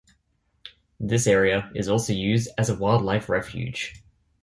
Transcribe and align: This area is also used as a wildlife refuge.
This 0.99 1.27
area 1.27 1.71
is 1.75 1.87
also 1.87 2.11
used 2.11 2.49
as 2.57 2.71
a 2.71 2.75
wildlife 2.75 3.29
refuge. 3.29 4.01